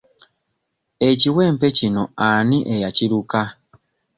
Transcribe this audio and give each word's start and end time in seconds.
Ekiwempe 1.09 1.67
kino 1.77 2.03
ani 2.27 2.57
eyakiruka? 2.73 3.41